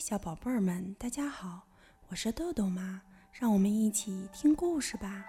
[0.00, 1.60] 小宝贝儿们，大家好，
[2.08, 3.02] 我是豆豆妈，
[3.32, 5.26] 让我们一起听故事吧。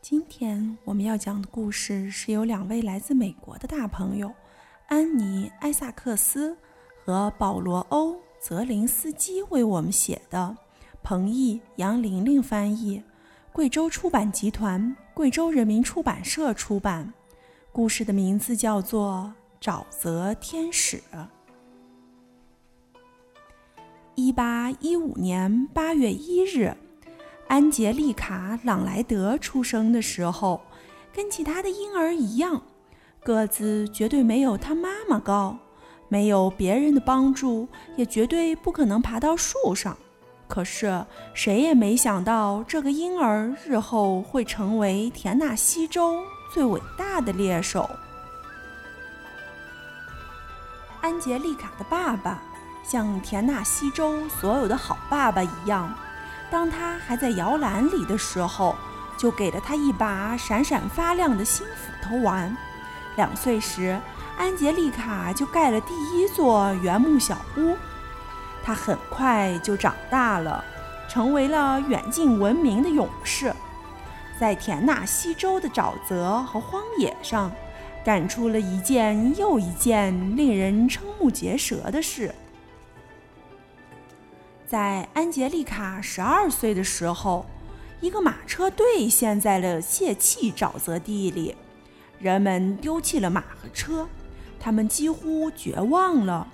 [0.00, 4.34] 今天我们要讲的故事是由两位来自美国的大朋友
[4.88, 6.56] 安妮·艾萨克斯
[7.04, 10.56] 和保罗·欧·泽林斯基为我们写的，
[11.00, 13.00] 彭毅、杨玲玲翻译，
[13.52, 17.14] 贵州出版集团、贵州人民出版社出版。
[17.70, 19.32] 故事的名字叫做
[19.64, 21.00] 《沼泽天使》。
[24.14, 26.76] 一八一五年八月一日，
[27.48, 30.60] 安杰丽卡·朗莱德出生的时候，
[31.14, 32.60] 跟其他的婴儿一样，
[33.24, 35.56] 个子绝对没有他妈妈高，
[36.10, 39.96] 没有别人的帮助，也绝对不可能爬到树上。
[40.46, 46.22] 可是谁也没想到，这个婴儿日后会成为田纳西州
[46.52, 47.88] 最伟大的猎手。
[51.00, 52.42] 安杰丽卡的爸爸。
[52.82, 55.92] 像田纳西州所有的好爸爸一样，
[56.50, 58.76] 当他还在摇篮里的时候，
[59.16, 62.54] 就给了他一把闪闪发亮的新斧头玩。
[63.16, 63.98] 两岁时，
[64.36, 67.76] 安杰丽卡就盖了第一座原木小屋。
[68.64, 70.64] 他很快就长大了，
[71.08, 73.54] 成为了远近闻名的勇士，
[74.38, 77.50] 在田纳西州的沼泽和荒野上，
[78.04, 82.34] 干出了一件又一件令人瞠目结舌的事。
[84.72, 87.44] 在安杰丽卡十二岁的时候，
[88.00, 91.54] 一个马车队陷在了泄气沼泽地里，
[92.18, 94.08] 人们丢弃了马和车，
[94.58, 96.48] 他们几乎绝望了。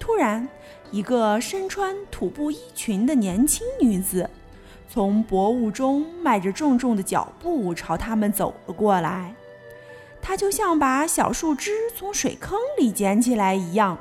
[0.00, 0.48] 突然，
[0.90, 4.30] 一个身穿土布衣裙的年轻女子
[4.88, 9.34] 从薄雾中迈着重重的脚步朝他们走了过来。
[10.22, 13.98] 她就像把小树枝从水坑里捡起来一样，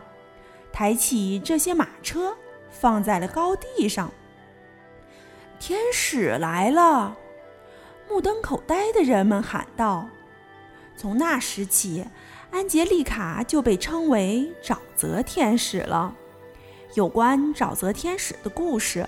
[0.71, 2.33] 抬起这些马车。
[2.69, 4.11] 放在了高地上。
[5.59, 7.15] 天使来了！
[8.09, 10.07] 目瞪口呆的人们喊道。
[10.95, 12.05] 从那时起，
[12.51, 16.13] 安杰丽卡就被称为沼泽天使了。
[16.93, 19.07] 有关沼泽天使的故事，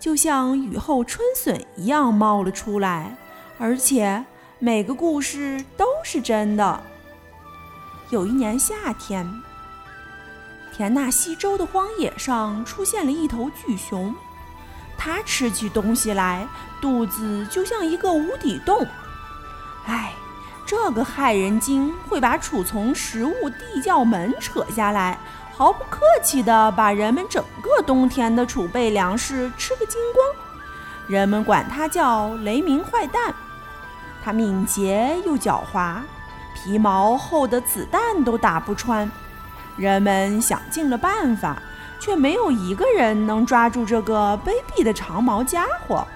[0.00, 3.16] 就像雨后春笋一样冒了出来，
[3.58, 4.24] 而且
[4.58, 6.82] 每个故事都是真的。
[8.10, 9.28] 有一年夏天。
[10.78, 14.14] 田纳西州的荒野上出现了一头巨熊，
[14.96, 16.46] 它吃起东西来，
[16.80, 18.86] 肚子就像一个无底洞。
[19.86, 20.12] 哎，
[20.64, 25.18] 这个害人精会把储存食物地窖门扯下来，
[25.52, 30.24] 毫不客气地把人们整个冬天的储备粮食吃个精光。
[31.08, 33.34] 人们管它叫雷鸣坏蛋。
[34.22, 35.96] 它敏捷又狡猾，
[36.54, 39.10] 皮毛厚的子弹都打不穿。
[39.78, 41.62] 人们想尽了办法，
[42.00, 46.06] 却没有一个人能抓住这个卑鄙的长毛家伙。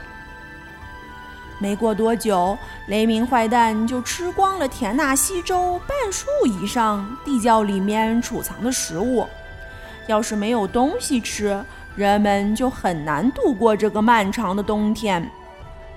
[1.58, 2.58] 没过多久，
[2.88, 9.24] 雷鸣坏蛋就吃光了田纳西州半数以上地窖里面储藏的食物。
[10.08, 11.64] 要是没有东西吃，
[11.94, 15.30] 人们就很难度过这个漫长的冬天。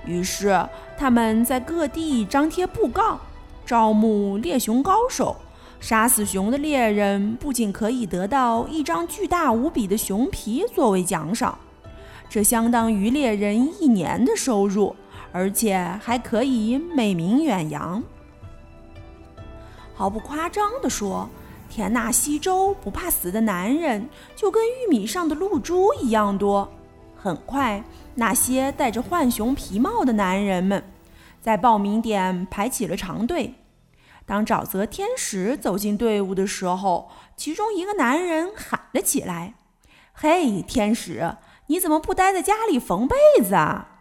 [0.04, 0.64] 于是，
[0.96, 3.18] 他们在各地张贴布告，
[3.66, 5.36] 招募猎熊高手。
[5.78, 11.56] 杀死熊的猎人不仅可以得到一张巨大无比的熊皮作为奖赏，
[12.28, 14.96] 这相当于猎人一年的收入，
[15.32, 18.02] 而且还可以美名远扬。
[19.94, 21.28] 毫不夸张地说，
[21.70, 26.68] 田纳西州不怕死的男人就跟玉米上的露珠一样多。
[27.16, 27.82] 很快，
[28.14, 30.82] 那些戴着浣熊皮帽的男人们
[31.40, 33.54] 在报名点排起了长队。
[34.26, 39.54] 当沼泽天使走进队伍的时候，其中一个男人喊了起来
[40.12, 41.36] ：“嘿，天使，
[41.68, 44.00] 你怎么不待在家里缝被子啊？”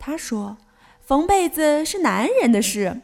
[0.00, 0.56] 他说
[1.04, 3.02] ：“缝被子是男人的事。”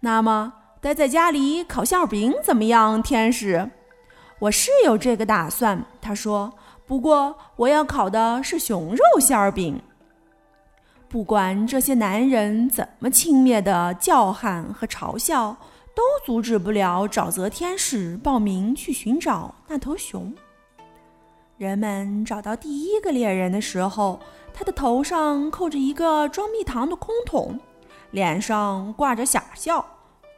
[0.00, 0.52] 那么，
[0.82, 3.70] 待在家里烤馅饼怎么样，天使？
[4.40, 5.86] 我是有这个打算。
[6.02, 6.52] 他说
[6.86, 9.80] ：“不过我要烤的是熊肉馅饼。”
[11.08, 15.56] 不管这些男人怎么轻蔑的叫喊和嘲笑，
[15.94, 20.34] 都阻止不了沼泽天使报名去寻找那头熊。
[21.56, 24.20] 人们找到第一个猎人的时候，
[24.52, 27.58] 他的头上扣着一个装蜜糖的空桶，
[28.10, 29.86] 脸上挂着傻笑，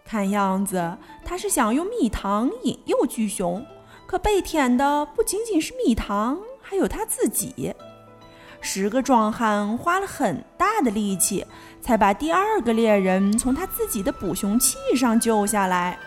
[0.05, 3.65] 看样子他是想用蜜糖引诱巨熊。
[4.06, 7.75] 可被舔的不仅仅是蜜糖，还有他自己。
[8.60, 11.46] 十个壮汉花了很大的力气，
[11.81, 15.99] 才把第二个猎人从他自己的捕熊器上救下来。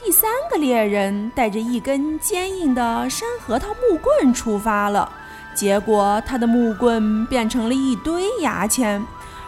[0.00, 5.10] 第三个猎人带着一根坚硬的山核桃木棍出发了，
[5.54, 9.04] 结果他的木棍变成了一堆牙签，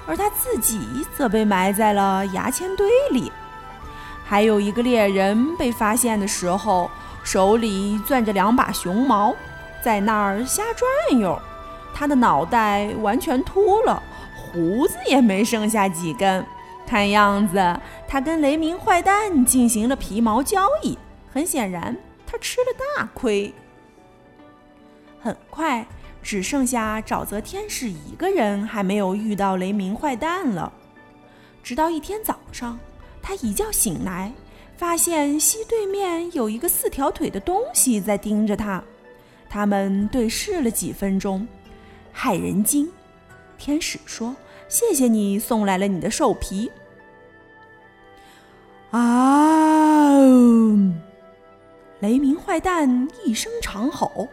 [0.07, 3.31] 而他自己则被埋在了牙签堆里。
[4.25, 6.91] 还有一个猎人被发现的时候，
[7.23, 9.35] 手里攥着两把熊毛，
[9.85, 11.41] 在那儿瞎转悠，
[11.95, 14.03] 他的脑袋完全秃了，
[14.35, 16.45] 胡子也没剩下几根。
[16.87, 20.99] 看样子，他跟雷鸣坏蛋进行了皮毛交易。
[21.33, 21.97] 很显然，
[22.27, 22.67] 他吃了
[22.97, 23.55] 大亏。
[25.21, 25.87] 很快，
[26.23, 30.73] 只剩下沼泽天使一个人还没有遇到雷鸣坏蛋了。
[31.63, 32.79] 直到一天早上，
[33.23, 34.33] 他一觉醒来，
[34.77, 38.83] 发现溪对面有一个四条腿的东西在盯着他。
[39.49, 41.47] 他们对视了几分钟。
[42.13, 42.91] 害人精，
[43.59, 44.37] 天使说
[44.69, 46.71] ：“谢谢你送来了你的兽皮。”
[48.91, 50.11] 啊！
[52.01, 54.29] 雷鸣坏蛋一声长吼，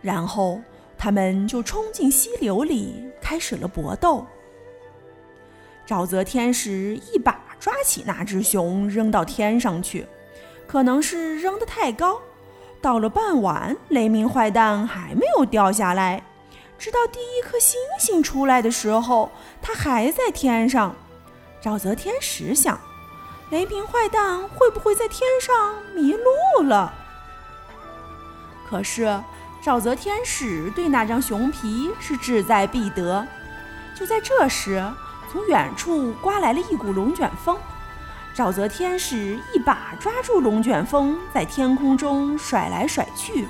[0.00, 0.60] 然后
[0.96, 4.24] 他们就冲进溪流里，开始了搏斗。
[5.86, 10.06] 沼泽天使一把抓起那只熊，扔到天上去，
[10.66, 12.20] 可能是扔得太高，
[12.80, 16.22] 到了傍晚，雷鸣坏蛋还没有掉下来。
[16.78, 19.30] 直到第一颗星星出来的时候，
[19.60, 20.94] 它还在天上。
[21.62, 22.78] 沼泽天使想。
[23.50, 26.92] 雷鸣坏蛋会不会在天上迷路了？
[28.68, 29.18] 可是
[29.64, 33.26] 沼泽天使对那张熊皮是志在必得。
[33.94, 34.86] 就在这时，
[35.32, 37.58] 从远处刮来了一股龙卷风。
[38.36, 43.48] 沼泽天使一把抓住龙卷风，在天空中甩来甩去，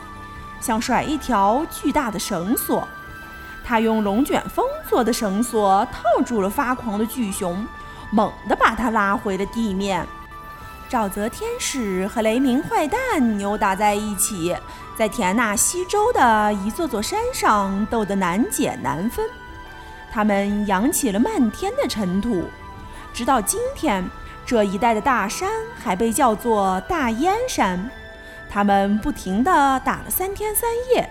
[0.60, 2.86] 像甩一条巨大的绳索。
[3.68, 7.66] 他用龙卷风做的绳索套住了发狂的巨熊。
[8.10, 10.06] 猛地把他拉回了地面，
[10.88, 14.56] 沼泽天使和雷鸣坏蛋扭打在一起，
[14.96, 19.26] 在田纳西州的一座座山上斗得难解难分。
[20.10, 22.44] 他们扬起了漫天的尘土，
[23.12, 24.02] 直到今天，
[24.46, 27.90] 这一带的大山还被叫做大烟山。
[28.48, 31.10] 他们不停地打了三天三夜，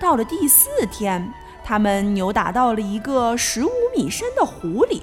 [0.00, 1.32] 到了第四天，
[1.68, 5.02] 他们扭打到了一个十五米深的湖里。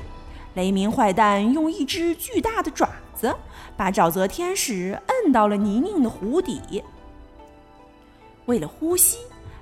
[0.56, 3.36] 雷鸣坏蛋用一只巨大的爪子
[3.78, 6.84] 把沼泽天使摁到了泥泞的湖底。
[8.48, 9.20] 为了呼吸，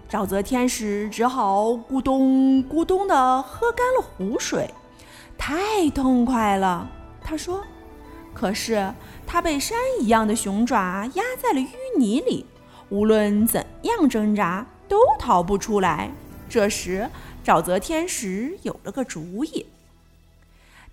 [0.10, 4.74] 沼泽天使只好咕咚咕咚地喝干了湖水，
[5.38, 6.90] 太痛快了，
[7.22, 7.62] 他说。
[8.34, 8.94] 可是
[9.28, 11.68] 他被山一样的熊爪压在了淤
[11.98, 12.46] 泥里，
[12.88, 16.10] 无论怎样挣扎都逃不出来。
[16.54, 17.10] 这时，
[17.44, 19.66] 沼泽天使有了个主意。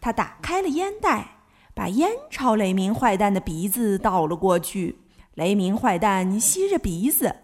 [0.01, 1.33] 他打开了烟袋，
[1.75, 4.97] 把烟朝雷鸣坏蛋的鼻子倒了过去。
[5.35, 7.37] 雷鸣坏蛋吸着鼻子，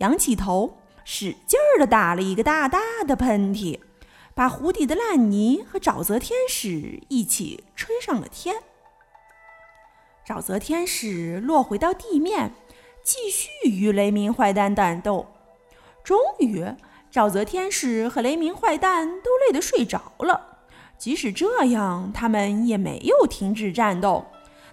[0.00, 0.76] 仰起头，
[1.06, 3.80] 使劲儿地打了一个大大的喷嚏，
[4.34, 8.56] 把湖底的烂泥和沼泽天使一起吹上了天。
[10.26, 12.52] 沼泽天使落回到地面，
[13.02, 15.28] 继续与雷鸣坏蛋战斗。
[16.02, 16.62] 终于，
[17.14, 20.58] 沼泽天使和雷鸣坏蛋都累得睡着了。
[20.98, 24.24] 即使这样，他们也没有停止战斗。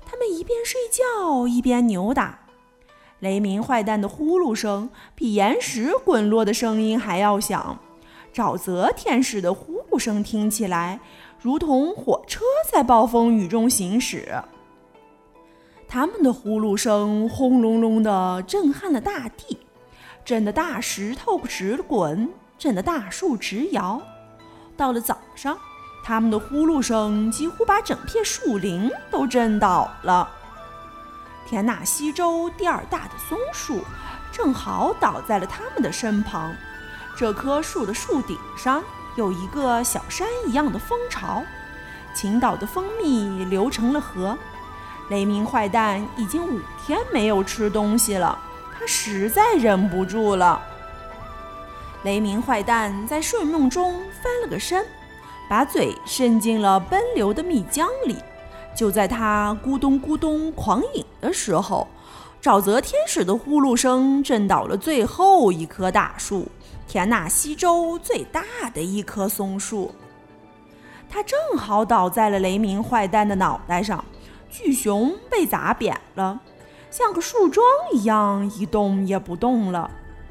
[0.04, 2.40] 他们一边睡觉一边扭打。
[3.20, 7.78] 雷鸣坏蛋的呼噜声比岩石滚落的声音还要响。
[8.34, 11.00] 沼泽天使的呼噜声听起来
[11.40, 14.42] 如同火车在暴风雨中行驶。
[15.88, 19.60] 他们的呼噜声轰隆隆地震撼了大地，
[20.24, 24.02] 震得大石头直滚，震得大树直摇。
[24.76, 25.58] 到了早上。
[26.04, 30.28] 他们的呼噜声几乎把整片树林都震倒了。
[31.48, 33.84] 田纳西州第二大的松树
[34.32, 36.52] 正好倒在了他们的身旁。
[37.16, 38.84] 这棵树的树顶上
[39.16, 41.44] 有一个小山一样的蜂巢，
[42.16, 44.36] 倾倒的蜂蜜流成了河。
[45.12, 48.36] 雷鸣坏蛋已经五天没有吃东西了，
[48.82, 50.60] 他实在忍不住了。
[52.02, 54.84] 雷鸣坏蛋在睡梦中翻了个身。
[55.48, 58.16] 把嘴伸进了奔流的蜜浆里，
[58.74, 61.90] 就在他咕咚咕咚狂饮的时候，
[62.42, 66.48] 沼泽天使的呼噜声震倒了最后一棵大树——
[66.88, 68.42] 田纳西州最大
[68.74, 69.94] 的一棵松树。
[71.10, 74.04] 它正好倒在了雷鸣坏蛋的脑袋上，
[74.50, 76.40] 巨熊被砸扁了，
[76.92, 79.90] 像个树桩一样一动也不动了。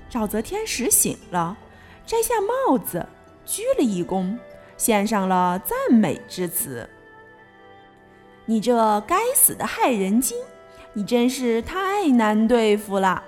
[0.08, 1.56] 沼泽天使醒了，
[2.06, 3.04] 摘下帽子，
[3.44, 4.38] 鞠了一躬。
[4.76, 6.88] 献上了赞美之词。
[8.46, 10.38] 你这该死的害人精，
[10.94, 13.22] 你真是太难对付了。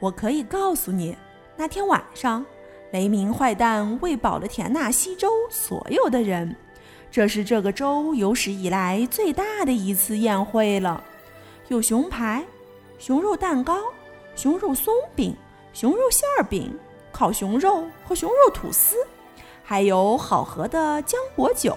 [0.00, 1.16] 我可以告诉你，
[1.56, 2.44] 那天晚上，
[2.90, 6.56] 雷鸣坏蛋喂饱了田纳西州所有的人。
[7.08, 11.04] 这是这个州有史以来最大的一次宴会了，
[11.70, 12.44] 有熊排、
[12.98, 13.76] 熊肉蛋糕、
[14.34, 15.36] 熊肉松饼、
[15.72, 16.76] 熊肉馅饼、
[17.12, 18.96] 烤熊肉和熊肉吐司，
[19.62, 21.76] 还有好喝的浆果酒。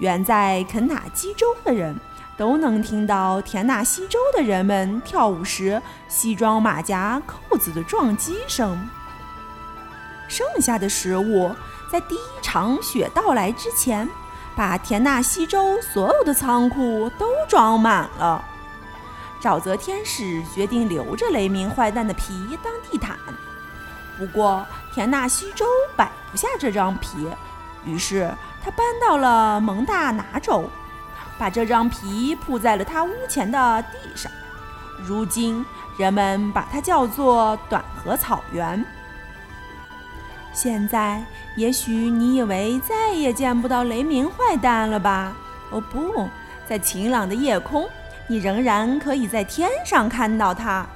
[0.00, 1.94] 远在肯塔基州的人
[2.36, 8.76] 都能听到田纳西州的人们跳舞时西装马甲扣子的撞击声。
[10.26, 11.54] 剩下的食物
[11.92, 14.08] 在第一场雪到来之前。
[14.56, 18.42] 把田纳西州所有的仓库都装满了。
[19.40, 23.16] 沼泽天使决定留着雷鸣坏蛋的皮当地毯，
[24.18, 25.64] 不过田纳西州
[25.94, 27.28] 摆不下这张皮，
[27.84, 28.32] 于是
[28.64, 30.68] 他搬到了蒙大拿州，
[31.38, 34.32] 把这张皮铺在了他屋前的地上。
[34.98, 35.64] 如今
[35.98, 38.84] 人们把它叫做短河草原。
[40.52, 41.22] 现在，
[41.54, 45.36] 也许你以为再也见不到雷鸣坏蛋了吧？
[45.70, 46.26] 哦不，
[46.66, 47.86] 在晴朗的夜空，
[48.28, 50.86] 你仍然可以在天上看到它。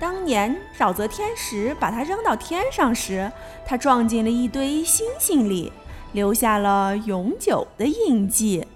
[0.00, 3.30] 当年沼泽天使把它扔到天上时，
[3.66, 5.72] 它撞进了一堆星星里，
[6.12, 8.66] 留下了永久的印记。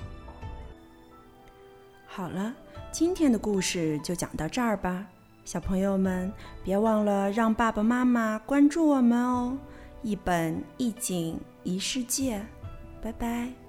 [2.07, 2.53] 好了，
[2.91, 5.07] 今天的故事就讲到这儿吧，
[5.45, 6.33] 小朋友们，
[6.65, 9.57] 别忘了让爸爸妈妈关注我们哦。
[10.03, 12.45] 一本一景一世界，
[13.01, 13.62] 拜拜。